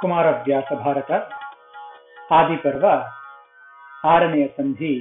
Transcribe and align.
ಕುಮಾರವ್ಯಾಸ 0.00 0.72
ಭಾರತ, 0.72 1.10
ಆದಿಪರ್ವ, 2.30 2.86
ಆರನೆಯ 4.04 4.46
ಸಂಧಿ, 4.46 4.94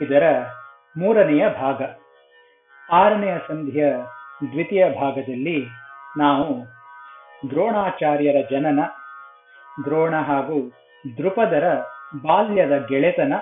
ಇದರ 0.00 0.42
ಮೂರನೆಯ 0.96 1.48
ಭಾಗ. 1.48 1.82
ಆರನೆಯ 2.90 3.38
ಸಂಧಿಯ 3.48 3.92
ದ್ವಿತೀಯ 4.52 4.84
ಭಾಗದಲ್ಲಿ 5.00 5.66
ನಾವು 6.16 6.64
ದ್ರೋಣಾಚಾರ್ಯರ 7.50 8.46
ಜನನ, 8.50 8.80
ದ್ರೋಣ 9.84 10.14
ಹಾಗೂ 10.20 10.72
ದೃಪದರ 11.18 11.80
ಬಾಲ್ಯದ 12.22 12.86
ಗೆಳೆತನ 12.86 13.32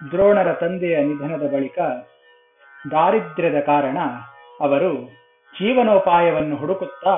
ದ್ರೋಣರ 0.00 0.50
ತಂದೆಯ 0.52 0.96
ನಿಧನದ 1.04 1.44
ಬಳಿಕ 1.52 1.78
ದಾರಿದ್ರ್ಯದ 2.84 3.58
ಕಾರಣ 3.66 3.98
ಅವರು 4.62 4.90
ಜೀವನೋಪಾಯವನ್ನು 5.54 6.56
ಹುಡುಕುತ್ತಾ 6.56 7.14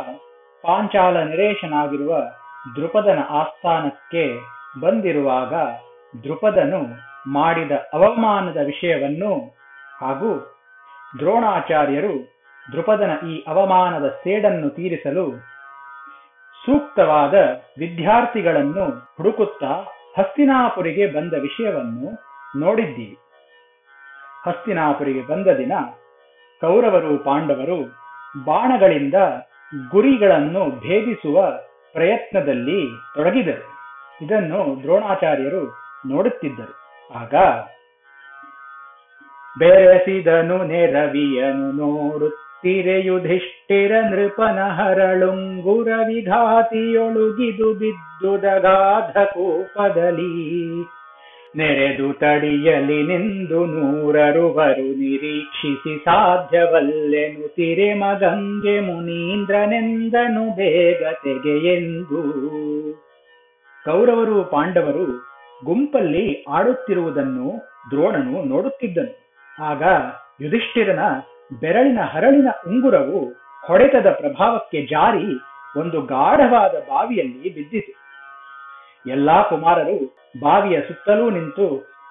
ಪಾಂಚಾಲ 0.64 1.16
ನಿರೇಶನಾಗಿರುವ 1.24 2.12
ದೃಪದನ 2.76 3.20
ಆಸ್ಥಾನಕ್ಕೆ 3.40 4.24
ಬಂದಿರುವಾಗ 4.80 5.52
ದೃಪದನು 6.24 6.80
ಮಾಡಿದ 7.34 7.74
ಅವಮಾನದ 7.92 8.58
ವಿಷಯವನ್ನು 8.66 9.32
ಹಾಗೂ 9.98 10.30
ದ್ರೋಣಾಚಾರ್ಯರು 11.12 12.14
ದೃಪದನ 12.66 13.12
ಈ 13.28 13.34
ಅವಮಾನದ 13.48 14.06
ಸೇಡನ್ನು 14.22 14.68
ತೀರಿಸಲು 14.70 15.26
ಸೂಕ್ತವಾದ 16.56 17.34
ವಿದ್ಯಾರ್ಥಿಗಳನ್ನು 17.78 18.86
ಹುಡುಕುತ್ತಾ 19.16 19.72
ಹಸ್ತಿನಾಪುರಿಗೆ 20.16 21.04
ಬಂದ 21.06 21.34
ವಿಷಯವನ್ನು 21.42 22.08
ನೋಡಿದ್ದೀವಿ 22.58 23.18
ಹಸ್ತಿನಾಪುರಿಗೆ 24.44 25.22
ಬಂದ 25.22 25.46
ದಿನ 25.46 25.72
ಕೌರವರು 26.60 27.24
ಪಾಂಡವರು 27.24 27.78
ಬಾಣಗಳಿಂದ 28.44 29.14
ಗುರಿಗಳನ್ನು 29.90 30.80
ಭೇದಿಸುವ 30.80 31.50
ಪ್ರಯತ್ನದಲ್ಲಿ 31.92 32.80
ತೊಡಗಿದರು. 33.14 33.66
ಇದನ್ನು 34.24 34.82
ದ್ರೋಣಾಚಾರ್ಯರು 34.82 35.62
ನೋಡುತ್ತಿದ್ದರು. 36.06 36.74
ಆಗ 37.14 37.34
ಬೆರೆಸಿದನು 39.58 40.56
ನೆರವಿಯನು 40.64 41.72
ನೋಡುತ್ತಿರೆ 41.72 43.00
ಯುಧಿಷ್ಠಿರ 43.04 43.92
ನೃಪನ 44.10 44.58
ಹರಳುಂಗುರ 44.68 45.88
ವಿಘಾತಿಯೊಳುಗಿದು 46.06 47.74
ಬಿದ್ದುದಗಾಧ 47.74 49.18
ಕೂಪದಲ್ಲಿ 49.18 50.32
ನೆರೆದು 51.56 52.12
ತಡಿಯಲಿ 52.12 53.02
ನಿಂದು 53.02 53.66
ನೂರರುವರು 53.66 54.98
ನಿರೀಕ್ಷಿಸಿ 54.98 56.04
ಸಾಧ್ಯವಲ್ಲೆನು 56.04 57.48
ತಿರೆ 57.48 57.94
ಮಗಂಗೆ 57.94 58.80
ಮುನೀಂದ್ರನೆಂದನು 58.80 60.56
ಬೇಗ 60.56 61.02
ತೆಗೆಯೆಂದು. 61.24 62.22
ಕೌರವರು 63.84 64.44
ಪಾಂಡವರು 64.44 65.06
ಗುಂಪಲ್ಲಿ 65.64 66.42
ಆಡುತ್ತಿರುವುದನ್ನು 66.42 67.48
ದ್ರೋಣನು 67.90 68.42
ನೋಡುತ್ತಿದ್ದನು. 68.42 69.28
ಆಗ 69.64 69.82
ಯುಧಿಷ್ಠಿರನ 70.40 70.98
ಬೆರಳಿನ 71.60 71.98
ಹರಳಿನ 72.00 72.48
ಉಂಗುರವು 72.66 73.24
ಹೊಡೆತದ 73.66 74.06
ಪ್ರಭಾವಕ್ಕೆ 74.10 74.82
ಜಾರಿ 74.82 75.26
ಒಂದು 75.80 76.00
ಗಾಢವಾದ 76.00 76.70
ಬಾವಿಯಲ್ಲಿ 76.70 77.54
ಬಿದ್ದಿತು. 77.54 77.97
ಎಲ್ಲಾ 79.08 79.42
ಕುಮಾರರು 79.42 79.96
ಬಾವಿಯ 80.40 80.80
ಸುತ್ತಲೂ 80.80 81.30
ನಿಂತು 81.30 81.66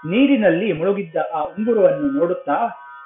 ನೀರಿನಲ್ಲಿ 0.06 0.74
ಮುಳುಗಿದ್ದ 0.74 1.16
ಆ 1.34 1.42
ಉಂಗುರವನ್ನು 1.42 2.08
ನೋಡುತ್ತಾ 2.20 2.58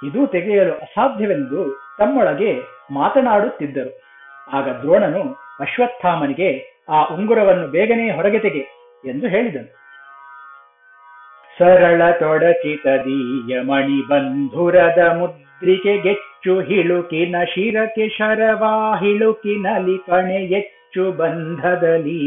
ಇದು 0.03 0.27
ತೆಗೆಯಲು 0.27 0.73
ಅಸಾಧ್ಯವೆಂದು 0.73 1.61
ತಮ್ಮೊಳಗೆ 1.97 2.51
ಮಾತನಾಡುತ್ತಿದ್ದರು. 2.91 3.91
ಆಗ 4.53 4.69
ದ್ರೋಣನು 4.69 5.21
ಅಶ್ವತ್ಥಾಮನಿಗೆ 5.59 6.49
ಆ 6.89 7.03
ಉಂಗುರವನ್ನು 7.03 7.67
ಬೇಗನೆ 7.67 8.11
ಹೊರಗೆ 8.11 8.39
ತೆಗೆ 8.39 8.63
ಎಂದು 9.05 9.27
ಹೇಳಿದನು. 9.27 9.69
ಸರಳ 11.59 12.01
ತೊಡಚಿತದೀಯ 12.11 13.61
ಮಣಿ 13.61 14.07
ಬಂಧುರದ 14.07 14.97
ಮುದ್ರಿಕೆ 14.97 15.97
ಗೆಚ್ಚು 15.97 16.61
ಹಿಳುಕಿನ 16.61 17.35
ಶಿರಕೆ 17.43 18.09
ಶರವಾ 18.09 18.95
ಹಿಳುಕಿನಲಿ 18.97 19.97
ಕಣೆ 19.97 20.39
ಹೆಚ್ಚು 20.45 21.11
ಬಂಧದಲ್ಲಿ 21.11 22.19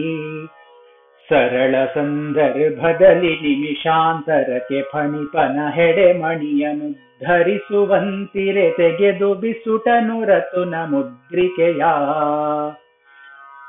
ಸರಳ 1.29 1.75
ಸಂದರ್ಭದಲ್ಲಿ 1.95 3.35
ನಿಮಿಷಾಂತರಕ್ಕೆ 3.41 4.83
ಫಣಿಪನ 4.83 5.71
ಹೆಡೆ 5.71 6.13
ಮಣಿಯನು 6.13 6.93
ಧರಿಸುವಂತಿರೆ 7.25 8.71
ತೆಗೆದು 8.71 9.35
ಬಿಸುಟನು 9.35 10.25
ರತುನ 10.25 10.75
ಮುದ್ರಿಕೆಯ. 10.87 11.83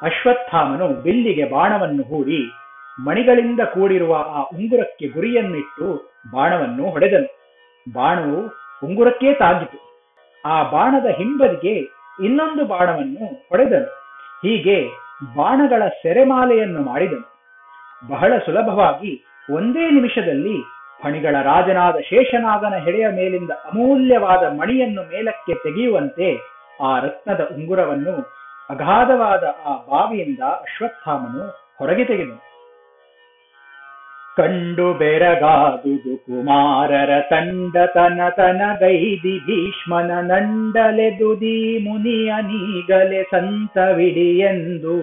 ಅಶ್ವತ್ಥಾಮನು 0.01 0.87
ಬಿಲ್ಲಿಗೆ 0.87 1.49
ಬಾಣವನ್ನು 1.49 2.03
ಹೂಡಿ 2.03 2.51
ಮಣಿಗಳಿಂದ 2.99 3.59
ಕೂಡಿರುವ 3.59 4.15
ಆ 4.15 4.41
ಉಂಗುರಕ್ಕೆ 4.41 5.07
ಗುರಿಯನ್ನಿಟ್ಟು 5.07 6.11
ಬಾಣವನ್ನು 6.33 6.89
ಹೊಡೆದನು. 6.89 7.37
ಬಾಣವು 7.93 8.41
ಉಂಗುರಕ್ಕೇ 8.83 9.33
ತಾಗಿತು. 9.33 9.77
ಆ 10.45 10.63
ಬಾಣದ 10.63 11.05
ಹಿಂಬದಿಗೆ 11.05 11.73
ಇನ್ನೊಂದು 12.25 12.65
ಬಾಣವನ್ನು 12.65 13.25
ಹೊಡೆದನು. 13.49 13.87
ಹೀಗೆ 14.41 14.83
ಬಾಣಗಳ 15.35 15.87
ಸೆರೆಮಾಲೆಯನ್ನು 15.87 16.81
ಮಾಡಿದನು. 16.81 17.34
ಬಹಳ 18.09 18.37
ಸುಲಭವಾಗಿ 18.37 19.11
ಒಂದೇ 19.49 19.89
ನಿಮಿಷದಲ್ಲಿ 19.89 20.55
ಫಣಿಗಳ 21.03 21.41
ರಾಜನಾದ 21.41 21.99
ಶೇಷನಾಗನ 21.99 22.75
ಹೆಡೆಯ 22.77 23.07
ಮೇಲಿಂದ 23.07 23.49
ಅಮೂಲ್ಯವಾದ 23.49 24.43
ಮಣಿಯನ್ನು 24.43 25.03
ಮೇಲಕ್ಕೆ 25.03 25.53
ತೆಗೆಯುವಂತೆ 25.63 26.29
ಆ 26.81 26.99
ರತ್ನದ 26.99 27.41
ಉಂಗುರವನ್ನು 27.55 28.15
ಅಗಾಧವಾದ 28.69 29.43
ಆ 29.65 29.73
ಬಾವಿಯಿಂದ 29.91 30.39
ಅಶ್ವತ್ಥಾಮನು 30.39 31.43
ಹೊರಗೆ 31.77 32.05
ತೆಗೆದನು. 32.05 32.41
ಕಂಡು 34.37 34.93
ಬೆರಗಾದುದು 34.93 36.17
ಕುಮಾರರ 36.17 37.19
ತಂಡ 37.19 37.77
ತನ 37.85 38.29
ತನ 38.29 38.61
ಗೈದಿ 38.79 39.39
ಭೀಷ್ಮನ 39.45 40.11
ನಂಡಲೆದುದಿ 40.21 41.79
ಮುನಿಯ 41.79 42.33
ನೀಗಲೆ 42.41 43.23
ಸಂತವಿಡಿಯೆಂದು 43.23 44.95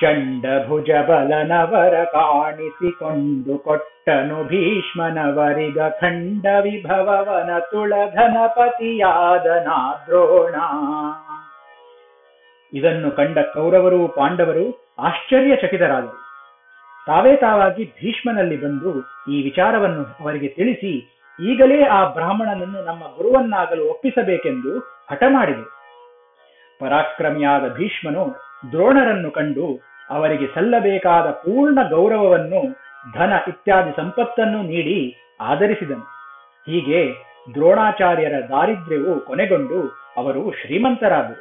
ಚಂಡ 0.00 0.44
ಭುಜ 0.68 0.90
ಬಲನವರ 0.90 2.04
ಕಾಣಿಸಿಕೊಂಡು 2.04 3.58
ಕೊಟ್ಟನು 3.58 4.44
ಭೀಷ್ಮನವರಿಗ 4.44 5.78
ಖಂಡ 6.00 6.46
ವಿಭವವನ 6.60 7.58
ತುಳಧನಪತಿಯಾದ 7.58 9.46
ನಾದ್ರೋಣ 9.46 10.54
ಇದನ್ನು 12.74 13.10
ಕಂಡ 13.10 13.38
ಕೌರವರು 13.38 14.08
ಪಾಂಡವರು 14.08 14.64
ಆಶ್ಚರ್ಯಚಕಿತರಾದರು. 14.98 16.18
ತಾವೇ 17.06 17.36
ತಾವಾಗಿ 17.36 17.84
ಭೀಷ್ಮನಲ್ಲಿ 17.84 18.56
ಬಂದು 18.56 18.90
ಈ 19.32 19.42
ವಿಚಾರವನ್ನು 19.42 20.02
ಅವರಿಗೆ 20.24 20.48
ತಿಳಿಸಿ 20.48 20.92
ಈಗಲೇ 21.38 21.82
ಆ 21.82 22.04
ಬ್ರಾಹ್ಮಣನನ್ನು 22.04 22.84
ನಮ್ಮ 22.84 23.02
ಗುರುವನ್ನಾಗಲು 23.16 23.90
ಒಪ್ಪಿಸಬೇಕೆಂದು 23.90 24.78
ಹಠ 25.10 25.22
ಮಾಡಿದರು 25.28 25.70
ಪರಾಕ್ರಮಿಯಾದ 26.80 27.68
ಭೀಷ್ಮನು 27.68 28.49
ದ್ರೋಣರನ್ನು 28.62 29.30
ಕಂಡು 29.30 29.66
ಅವರಿಗೆ 30.10 30.46
ಸಲ್ಲಬೇಕಾದ 30.54 31.30
ಪೂರ್ಣ 31.30 31.78
ಗೌರವವನ್ನು 31.90 32.60
ಧನ 33.14 33.32
ಇತ್ಯಾದಿ 33.48 33.92
ಸಂಪತ್ತನ್ನು 33.96 34.62
ನೀಡಿ 34.62 34.96
ಆದರಿಸಿದನು 35.40 36.06
ಹೀಗೆ 36.66 37.00
ದ್ರೋಣಾಚಾರ್ಯರ 37.54 38.32
ದಾರಿದ್ರ್ಯವು 38.48 39.20
ಕೊನೆಗೊಂಡು 39.20 39.78
ಅವರು 40.16 40.50
ಶ್ರೀಮಂತರಾದರು. 40.50 41.40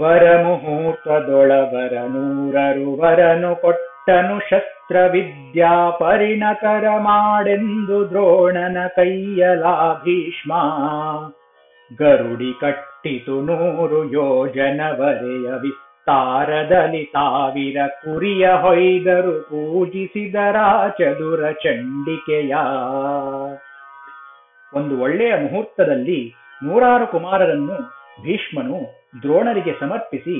ವರ 0.00 0.24
ಮುಹೂರ್ತದೊಳವರ 0.42 1.94
ನೂರರು 2.08 2.96
ವರನು 2.96 3.56
ಕೊಟ್ಟನು 3.56 4.40
ಶಸ್ತ್ರ 4.40 4.96
ವಿದ್ಯಾ 5.06 5.90
ಪರಿಣತರ 5.90 6.84
ಮಾಡೆಂದು 6.98 8.10
ದ್ರೋಣನ 8.10 8.86
ಕೈಯಲ 8.86 9.64
ಭೀಷ್ಮ 10.04 10.52
ಗರುಡಿ 11.98 12.52
ಕಟ್ಟಿತು 13.02 13.36
ನೂರು 13.42 14.00
ಯೋಜನವರೆಯ 14.04 15.46
ವಿಸ್ತಾರದಲ್ಲಿ 15.62 17.04
ಸಾವಿರ 17.04 17.78
ಕುರಿಯ 17.86 18.44
ಹೊಯ್ದರು 18.48 19.32
ಪೂಜಿಸಿದರ 19.42 20.58
ಚದುರ 20.98 21.50
ಚಂಡಿಕೆಯ. 21.50 22.52
ಒಂದು 24.78 24.94
ಒಳ್ಳೆಯ 25.02 25.32
ಮುಹೂರ್ತದಲ್ಲಿ 25.34 26.34
ನೂರಾರು 26.62 27.06
ಕುಮಾರರನ್ನು 27.06 27.78
ಭೀಷ್ಮನು 28.22 28.78
ದ್ರೋಣರಿಗೆ 29.22 29.74
ಸಮರ್ಪಿಸಿ 29.80 30.36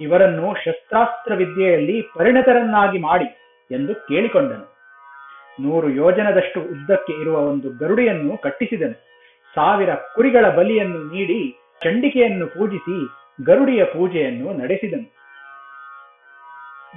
ಇವರನ್ನು 0.00 0.54
ಶಸ್ತ್ರಾಸ್ತ್ರ 0.64 1.34
ವಿದ್ಯೆಯಲ್ಲಿ 1.34 2.02
ಪರಿಣತರನ್ನಾಗಿ 2.02 2.98
ಮಾಡಿ 2.98 3.28
ಎಂದು 3.70 3.94
ಕೇಳಿಕೊಂಡನು. 3.94 4.68
ನೂರು 5.62 5.88
ಯೋಜನದಷ್ಟು 5.88 6.60
ಉದ್ದಕ್ಕೆ 6.60 7.12
ಇರುವ 7.20 7.36
ಒಂದು 7.38 7.70
ಗರುಡಿಯನ್ನು 7.78 8.36
ಕಟ್ಟಿಸಿದನು. 8.42 8.98
ಸಾವಿರ 9.54 9.94
ಕುರಿಗಳ 10.14 10.48
ಬಲಿಯನ್ನು 10.50 11.02
ನೀಡಿ 11.14 11.40
ಚಂಡಿಕೆಯನ್ನು 11.84 12.46
ಪೂಜಿಸಿ 12.46 13.20
ಗರುಡಿಯ 13.44 13.84
ಪೂಜೆಯನ್ನು 13.84 14.52
ನಡೆಸಿದನು. 14.52 15.20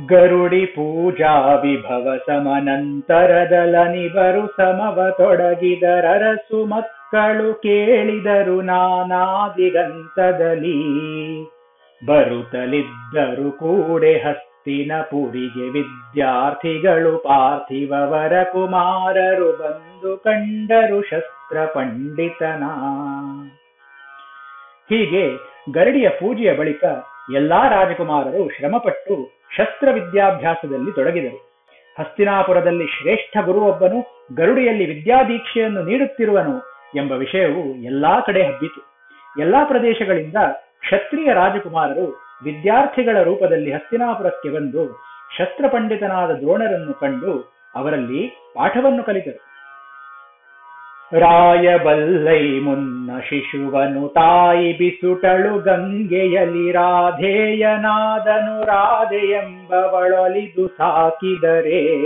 ಗರುಡಿ 0.08 0.66
ಪೂಜಾ 0.66 1.56
ವಿಭವ 1.56 2.18
ಸಮನಂತರದಲನಿವರು 2.28 4.48
ಸಮವ 4.48 5.10
ತೊಡಗಿದರರಸು 5.18 6.66
ಮಕ್ಕಳು 6.66 7.54
ಕೇಳಿದರು 7.54 8.62
ನಾನಾದಿಗಂತದಲ್ಲಿ. 8.62 10.78
ಬರುತ್ತಲಿದ್ದರು 12.06 13.52
ಕೂಡೆ 13.52 14.18
ಹಸ್ತಿನಪುರಿಗೆ 14.18 15.70
ವಿದ್ಯಾರ್ಥಿಗಳು 15.70 17.18
ಪಾರ್ಥಿವವರ 17.18 18.44
ಕುಮಾರರು 18.44 19.58
ಬಂದು 19.58 20.18
ಕಂಡರು 20.18 21.02
ಶಸ್ತ್ರ 21.02 21.66
ಪಂಡಿತನ 21.66 22.64
ಹೀಗೆ 24.90 25.30
ಗರಡಿಯ 25.74 26.10
ಪೂಜೆಯ 26.10 26.54
ಬಳಿಕ 26.54 26.84
ಎಲ್ಲಾ 27.34 27.70
ರಾಜಕುಮಾರರು 27.70 28.50
ಶ್ರಮಪಟ್ಟು 28.50 29.16
ಶಸ್ತ್ರ 29.58 29.88
ವಿದ್ಯಾಭ್ಯಾಸದಲ್ಲಿ 29.92 30.92
ತೊಡಗಿದರು. 30.92 31.38
ಹಸ್ತಿನಾಪುರದಲ್ಲಿ 32.00 32.88
ಶ್ರೇಷ್ಠ 32.88 33.38
ಗುರುವೊಬ್ಬನು 33.46 34.00
ಗರುಡಿಯಲ್ಲಿ 34.36 34.86
ವಿದ್ಯಾದೀಕ್ಷೆಯನ್ನು 34.86 35.84
ನೀಡುತ್ತಿರುವನು 35.84 36.56
ಎಂಬ 36.96 37.12
ವಿಷಯವು 37.12 37.84
ಎಲ್ಲಾ 37.84 38.20
ಕಡೆ 38.20 38.44
ಹಬ್ಬಿತು. 38.44 38.82
ಎಲ್ಲಾ 39.40 39.64
ಪ್ರದೇಶಗಳಿಂದ 39.66 40.36
ಕ್ಷತ್ರಿಯ 40.80 41.34
ರಾಜಕುಮಾರರು 41.34 42.08
ವಿದ್ಯಾರ್ಥಿಗಳ 42.44 43.24
ರೂಪದಲ್ಲಿ 43.24 43.72
ಹಸ್ತಿನಾಪುರಕ್ಕೆ 43.72 44.50
ಬಂದು 44.50 44.84
ಶಸ್ತ್ರ 45.38 45.66
ಪಂಡಿತನಾದ 45.68 46.32
ದ್ರೋಣರನ್ನು 46.32 46.94
ಕಂಡು 46.94 47.34
ಅವರಲ್ಲಿ 47.76 48.28
ಪಾಠವನ್ನು 48.28 49.04
ಕಲಿತರು. 49.04 49.53
ರಾಯಬಲ್ಲೈ 51.20 52.60
ಮುನ್ನ 52.60 53.12
ಶಿಶುವನು 53.30 54.10
ತಾಯಿ 54.10 54.78
ಬಿಸುಟಳು 54.78 55.60
ಗಂಗೆಯಲಿ 55.60 56.72
ರಾಧೇಯನಾದನು 56.72 58.66
ರಾಧೆ 58.66 59.18
ಎಂಬವಳೊಲಿದು 59.18 60.68
ಸಾಕಿದರೆ. 60.68 62.04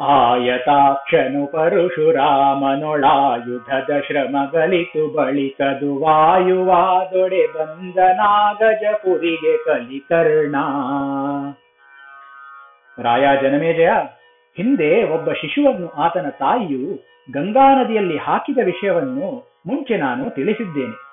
ಆಯತಾಕ್ಷನು 0.00 1.52
ಪರಶುರಾಮನೊಳಾಯುಧದ 1.52 4.06
ಶ್ರಮಗಲಿತು 4.06 5.14
ಬಳಿಕದು 5.14 6.00
ವಾಯುವಾದೊಡೆ 6.00 7.46
ಬಂದನಾಗಜಪುರಿಗೆ 7.46 9.64
ಕಲಿಕರ್ಣ 9.64 10.56
ರಾಯ, 13.02 13.42
ಜನಮೇಜಯ, 13.42 13.88
ಹಿಂದೆ 14.56 15.12
ಒಬ್ಬ 15.12 15.32
ಶಿಶುವನ್ನು 15.32 15.88
ಆತನ 15.88 16.28
ತಾಯಿಯು 16.28 17.15
ಗಂಗಾ 17.32 17.82
ನದಿಯಲ್ಲಿ 17.82 18.16
ಹಾಕಿದ 18.16 18.58
ವಿಷಯವನ್ನು 18.64 19.48
ಮುಂಚೆ 19.66 19.96
ನಾನು 19.96 20.30
ತಿಳಿಸಿದ್ದೇನೆ. 20.30 21.06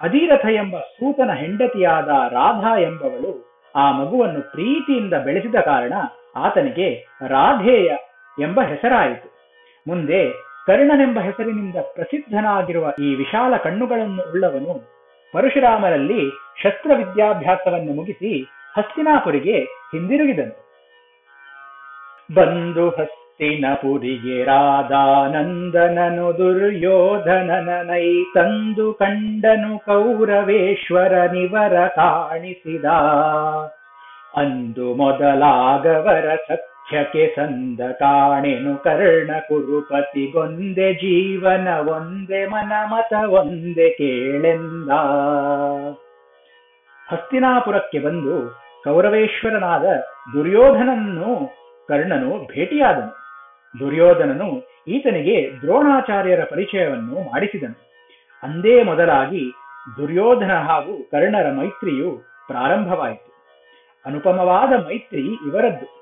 ಅಧೀರಥ 0.00 0.46
ಎಂಬ 0.46 0.78
ಸೂತನ 0.78 1.32
ಹೆಂಡತಿಯಾದ 1.32 2.08
ರಾಧಾ 2.08 2.78
ಎಂಬವಳು 2.78 3.50
ಆ 3.76 3.92
ಮಗುವನ್ನು 3.92 4.52
ಪ್ರೀತಿಯಿಂದ 4.52 5.14
ಬೆಳೆಸಿದ 5.14 5.54
ಕಾರಣ 5.54 5.92
ಆತನಿಗೆ 6.36 7.06
ರಾಧೇಯ 7.26 7.96
ಎಂಬ 8.42 8.62
ಹೆಸರಾಯಿತು. 8.62 9.28
ಮುಂದೆ 9.88 10.30
ಕರ್ಣನೆಂಬ 10.66 11.20
ಹೆಸರಿನಿಂದ 11.20 11.76
ಪ್ರಸಿದ್ಧನಾಗಿರುವ 11.94 12.92
ಈ 13.02 13.14
ವಿಶಾಲ 13.14 13.56
ಕಣ್ಣುಗಳನ್ನು 13.56 14.30
ಉಳ್ಳವನು 14.30 14.74
ಪರಶುರಾಮರಲ್ಲಿ 15.32 16.30
ಶಸ್ತ್ರ 16.62 16.90
ವಿದ್ಯಾಭ್ಯಾಸವನ್ನು 16.96 17.94
ಮುಗಿಸಿ 17.94 18.42
ಹಸ್ತಿನಾಪುರಿಗೆ 18.76 19.62
ಹಿಂದಿರುಗಿದನು. 19.62 20.70
ಬಂದು 22.34 22.90
ಹಸ್ತಿನಪುರಿಗೆ 23.40 24.44
ರಾಧಾನಂದನನು 24.44 26.38
ದುರ್ಯೋಧನನೈ 26.38 28.24
ತಂದು 28.34 28.92
ಕಂಡನು 28.92 29.78
ಕೌರವೇಶ್ವರನಿವರ 29.78 31.86
ಕಾಣಿಸಿದ. 31.86 32.84
ಅಂದು 34.36 34.94
ಮೊದಲಾಗವರ 34.94 36.36
ಸಖ್ಯಕ್ಕೆ 36.48 37.36
ಸಂದ 37.36 37.80
ಕಾಣೆನು 37.80 38.84
ಕರ್ಣ 38.84 39.30
ಕುರುಪತಿಗೊಂದೆ 39.48 40.94
ಜೀವನ 40.94 41.68
ಒಂದೆ 41.68 42.46
ಮನಮತ 42.46 43.30
ಒಂದೆ 43.30 43.90
ಕೇಳೆಂದ. 43.90 44.90
ಹಸ್ತಿನಾಪುರಕ್ಕೆ 47.10 47.98
ಬಂದು 47.98 48.60
ಕೌರವೇಶ್ವರನಾದ 48.84 49.86
ದುರ್ಯೋಧನನ್ನು 50.34 51.50
ಕರ್ಣನು 51.88 52.46
ಭೇಟಿಯಾದನು. 52.46 53.19
ದುರ್ಯೋಧನನು 53.78 54.62
ಈತನಿಗೆ 54.88 55.50
ದ್ರೋಣಾಚಾರ್ಯರ 55.62 56.44
ಪರಿಚಯವನ್ನು 56.44 57.14
ಮಾಡಿಸಿದನು. 57.14 57.90
ಅಂದೇ 58.42 58.82
ಮೊದಲಾಗಿ 58.82 59.52
ದುರ್ಯೋಧನ 59.96 60.52
ಹಾಗೂ 60.52 61.10
ಕರ್ಣರ 61.10 61.50
ಮೈತ್ರಿಯು 61.50 62.16
ಪ್ರಾರಂಭವಾಯಿತು. 62.46 63.30
ಅನುಪಮವಾದ 64.06 64.86
ಮೈತ್ರಿ 64.86 65.20
ಇವರದ್ದು. 65.20 66.00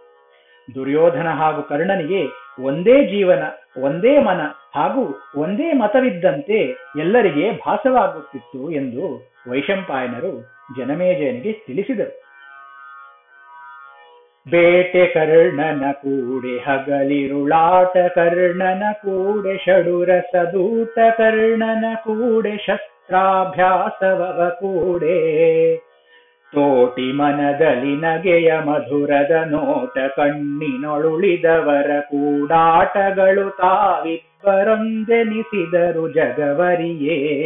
ದುರ್ಯೋಧನ 0.74 1.28
ಹಾಗೂ 1.28 1.62
ಕರ್ಣನಿಗೆ 1.62 2.26
ಒಂದೇ 2.62 3.04
ಜೀವನ, 3.04 3.42
ಒಂದೇ 3.82 4.18
ಮನ 4.18 4.40
ಹಾಗೂ 4.74 5.18
ಒಂದೇ 5.36 5.72
ಮತವಿದ್ದಂತೆ 5.72 6.58
ಎಲ್ಲರಿಗೆ 6.96 7.52
ಭಾಸವಾಗುತ್ತಿತ್ತು 7.52 8.70
ಎಂದು 8.70 9.32
ವೈಶಂಪಾಯನರು 9.50 10.32
ಜನಮೇಜಯನಿಗೆ 10.76 11.52
ತಿಳಿಸಿದರು. 11.52 12.27
ಬೇಟೆ 14.46 15.06
ಕರ್ಣನ 15.06 15.92
ಕೂಡೆ 15.92 16.58
ಹಗಲಿರುಳಾಟ 16.58 17.96
ಕರ್ಣನ 18.14 18.82
ಕೂಡೆ 18.92 19.64
ಷಡುರ 19.64 20.10
ಸದೂತ 20.32 20.98
ಕರ್ಣನ 21.16 21.84
ಕೂಡೆ 22.04 22.56
ಶಸ್ತ್ರಾಭ್ಯಾಸವವ 22.56 24.48
ಕೂಡೆ. 24.48 25.76
ತೋಟಿ 26.52 27.12
ಮನದಲ್ಲಿ 27.12 27.96
ನಗೆಯ 27.96 28.58
ಮಧುರದ 28.58 29.30
ನೋಟ 29.30 29.98
ಕಣ್ಣಿನೊಳುಳಿದವರ 30.16 32.00
ಕೂಡಾಟಗಳು 32.00 33.50
ತಾವಿಬ್ಬರೊಂದೆನಿಸಿದರು 33.50 36.08
ಜಗವರಿಯೇ. 36.08 37.40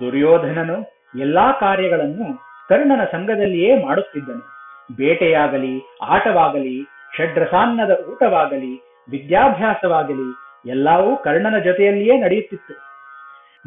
ದುರ್ಯೋಧನನು 0.00 0.94
ಎಲ್ಲಾ 1.20 1.52
ಕಾರ್ಯಗಳನ್ನು 1.52 2.42
ಕರ್ಣನ 2.68 3.04
ಸಂಘದಲ್ಲಿಯೇ 3.04 3.84
ಮಾಡುತ್ತಿದ್ದನು. 3.84 4.54
ಬೇಟೆಯಾಗಲಿ, 4.92 5.96
ಆಟವಾಗಲಿ, 6.02 6.86
ಷಡ್ರಸಾನ್ನದ 7.16 7.90
ಊಟವಾಗಲಿ, 8.12 8.80
ವಿದ್ಯಾಭ್ಯಾಸವಾಗಲಿ, 9.10 10.34
ಎಲ್ಲವೂ 10.70 11.16
ಕರ್ಣನ 11.16 11.58
ಜೊತೆಯಲ್ಲಿಯೇ 11.58 12.20
ನಡೆಯುತ್ತಿತ್ತು. 12.20 12.74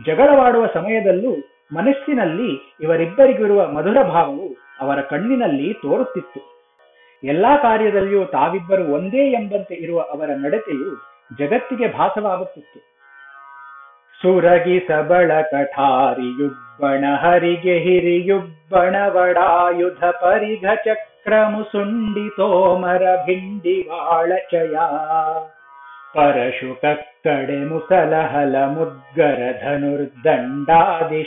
ಜಗಳವಾಡುವ 0.06 0.66
ಸಮಯದಲ್ಲೂ 0.66 1.36
ಮನಸ್ಸಿನಲ್ಲಿ 1.74 2.78
ಇವರಿಬ್ಬರಿಗಿರುವ 2.81 3.68
ಮಧುರ 3.68 4.02
ಭಾವವು 4.04 4.56
ಅವರ 4.80 5.02
ಕಣ್ಣಿನಲ್ಲಿ 5.02 5.74
ತೋರುತ್ತಿತ್ತು. 5.74 6.58
ಎಲ್ಲಾ 7.24 7.58
ಕಾರ್ಯದಲ್ಲಿಯೂ 7.58 8.25
ತಾವಿಬ್ಬರು 8.25 8.84
ಒಂದೇ 8.84 9.31
ಎಂಬಂತೆ 9.31 9.74
ಇರುವ 9.74 10.02
ಅವರ 10.02 10.30
ನಡತೆಯು 10.36 10.96
ಜಗತ್ತಿಗೆ 11.38 11.97
ಭಾಸವಾಗುತ್ತಿತ್ತು. 11.97 12.96
ಸುರಗಿ 14.21 14.78
ಸಬಳ 14.80 15.31
ಕಠಾರಿಯುಬ್ಬಣ 15.42 17.04
ಹರಿಗೆ 17.16 17.76
ಹಿರಿಯುಬ್ಬಣ 17.80 18.95
ವಡಾಯುಧ 19.07 20.04
ಪರಿಘ 20.21 20.66
ಚಕ್ರ 20.86 21.33
ಮುಸುಂಡಿ 21.47 22.26
ತೋಮರ 22.38 23.04
ಭಿಂಡಿ 23.26 23.76
ವಾಳಚಯ 23.90 24.76
ಪರಶು 26.16 26.69
ಕಕ್ಕಡೆ 26.81 27.57
ಮುಸಲಹಲ 27.64 28.56
ಮುದ್ಗರ 28.68 29.40
ಧನುರ್ದಂಡಾದಿ 29.64 31.24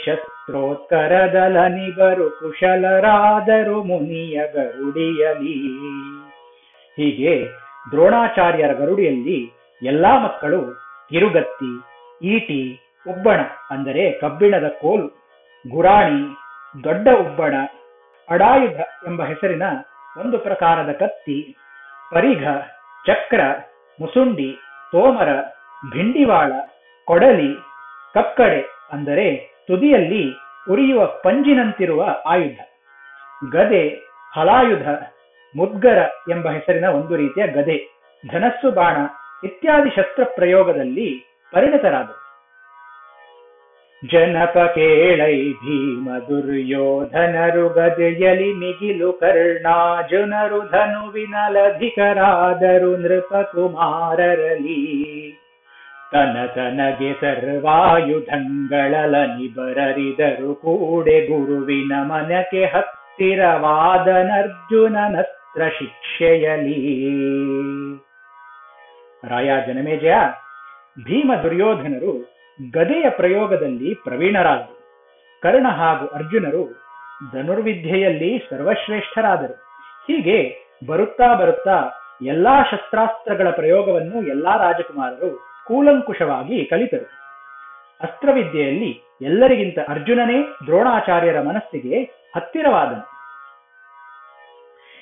ನಿಬರು 1.68 2.26
ಕುಶಲರಾದರು 2.30 3.78
ಮುನಿಯ 3.82 4.38
ಗರುಡಿಯಲಿ 4.54 5.56
ಹೀಗೆ 6.98 7.34
ದ್ರೋಣಾಚಾರ್ಯರ 7.90 8.72
ಗರುಡಿಯಲ್ಲಿ 8.72 9.38
ಎಲ್ಲಾ 9.82 10.12
ಮಕ್ಕಳು 10.18 10.60
ಕಿರುಗತ್ತಿ 11.10 11.70
ಈಟಿ 12.22 12.60
ಉಬ್ಬಣ 13.06 13.40
ಅಂದರೆ 13.70 14.12
ಕಬ್ಬಿಣದ 14.12 14.68
ಕೋಲು, 14.68 15.06
ಗುರಾಣಿ, 15.70 16.36
ದೊಡ್ಡ 16.84 17.08
ಉಬ್ಬಣ, 17.20 17.54
ಅಡಾಯುಧ 18.28 18.80
ಎಂಬ 19.06 19.24
ಹೆಸರಿನ 19.24 19.62
ಒಂದು 20.20 20.38
ಪ್ರಕಾರದ 20.38 20.92
ಕತ್ತಿ, 20.92 21.56
ಪರಿಘ, 22.10 22.44
ಚಕ್ರ, 23.06 23.40
ಮುಸುಂಡಿ, 24.00 24.58
ತೋಮರ, 24.92 25.28
ಭಿಂಡಿವಾಳ, 25.90 26.52
ಕೊಡಲಿ, 27.06 27.54
ಕಕ್ಕಡೆ 28.14 28.60
ಅಂದರೆ 28.92 29.56
ತುದಿಯಲ್ಲಿ 29.66 30.24
ಉರಿಯುವ 30.70 31.06
ಪಂಜಿನಂತಿರುವ 31.06 32.06
ಆಯುಧ. 32.26 32.58
ಗದೆ, 33.50 33.88
ಹಲಾಯುಧ, 34.32 34.88
ಮುದ್ಗರ 35.56 35.98
ಎಂಬ 36.30 36.50
ಹೆಸರಿನ 36.50 36.84
ಒಂದು 36.84 37.16
ರೀತಿಯ 37.16 37.46
ಗದೆ, 37.46 37.76
ಧನಸ್ಸು 38.24 38.70
ಬಾಣ 38.70 38.96
ಇತ್ಯಾದಿ 39.44 39.90
ಶಸ್ತ್ರ 39.90 40.24
ಪ್ರಯೋಗದಲ್ಲಿ 40.24 41.29
ಪರಿಣತರಾದರು. 41.52 42.20
ಜನಪ 44.10 44.58
ಕೇಳೈ 44.58 45.52
ಭೀಮ 45.52 46.08
ದುರ್ಯೋಧನರು 46.28 47.68
ಗದೆಯಲಿ 47.68 48.52
ಮಿಗಿಲು 48.52 49.12
ಕರ್ಣಾರ್ಜುನರು 49.12 50.70
ಧನುವಿನಲಧಿಕರಾದರು 50.70 52.96
ನೃಪ 52.96 53.24
ಕುಮಾರರಲಿ 53.24 55.40
ತನ 56.12 56.36
ತನಗೆ 56.54 57.20
ಸರ್ವಾಯುಧಂಗಳಲ 57.20 59.14
ಬರರಿದರು 59.56 60.54
ಕೂಡೆ 60.54 61.26
ಗುರುವಿನ 61.26 61.92
ಮನಕ್ಕೆ 62.02 62.64
ಹತ್ತಿರ 62.64 63.44
ಹತ್ತಿರವಾದನರ್ಜುನನಸ್ತ್ರ 63.44 65.62
ಶಿಕ್ಷೆಯಲಿ. 65.78 66.78
ರಾಯ, 69.28 69.50
ಜನಮೇಜಯ. 69.66 70.14
ಭೀಮ 71.04 71.32
ದುರ್ಯೋಧನರು 71.42 72.34
ಗದೆಯ 72.70 73.10
ಪ್ರಯೋಗದಲ್ಲಿ 73.10 73.94
ಪ್ರವೀಣರಾದರು. 73.94 74.74
ಕರ್ಣ 75.42 75.68
ಹಾಗೂ 75.68 76.06
ಅರ್ಜುನರು 76.06 76.62
ಧನುರ್ವಿದ್ಯೆಯಲ್ಲಿ 77.32 78.46
ಸರ್ವಶ್ರೇಷ್ಠರಾದರು. 78.50 79.54
ಹೀಗೆ 80.06 80.58
ಬರುತ್ತಾ 80.86 81.34
ಬರುತ್ತಾ 81.34 81.90
ಎಲ್ಲಾ 82.22 82.62
ಶಸ್ತ್ರಾಸ್ತ್ರಗಳ 82.62 83.50
ಪ್ರಯೋಗವನ್ನು 83.50 84.28
ಎಲ್ಲಾ 84.28 84.56
ರಾಜಕುಮಾರರು 84.56 85.46
ಕೂಲಂಕುಷವಾಗಿ 85.66 86.64
ಕಲಿತರು. 86.64 87.06
ಅಸ್ತ್ರವಿದ್ಯೆಯಲ್ಲಿ 88.00 89.02
ಎಲ್ಲರಿಗಿಂತ 89.22 89.78
ಅರ್ಜುನನೇ 89.88 90.66
ದ್ರೋಣಾಚಾರ್ಯರ 90.66 91.40
ಮನಸ್ಸಿಗೆ 91.40 92.02
ಹತ್ತಿರವಾದನು. 92.36 93.06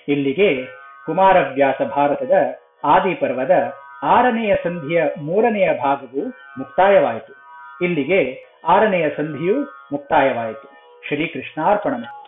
ಇಲ್ಲಿಗೆ 0.08 0.66
ಕುಮಾರವ್ಯಾಸ 1.06 1.82
ಭಾರತದ 1.82 2.32
ಆದಿಪರ್ವದ 2.84 3.50
ಆರನೆಯ 4.02 4.54
ಸಂಧಿಯ 4.54 5.04
ಮೂರನೆಯ 5.18 5.68
ಭಾಗವು 5.82 6.28
ಮುಕ್ತಾಯವಾಯಿತು. 6.58 7.32
ಇಲ್ಲಿಗೆ 7.84 8.44
ಆರನೆಯ 8.68 9.08
ಸಂಧಿಯು 9.08 9.62
ಮುಕ್ತಾಯವಾಯಿತು. 9.92 10.68
ಶ್ರೀಕೃಷ್ಣಾರ್ಪಣಮಸ್ತು. 11.08 12.27